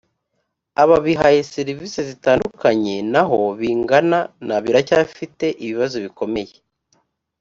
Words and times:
ababihaye 0.83 1.39
serivisi 1.53 1.99
zitandukanye 2.09 2.95
naho 3.13 3.39
bingana 3.59 4.19
na 4.47 4.55
biracyafite 4.63 5.45
ibibazo 5.63 5.97
bikomeye 6.05 6.55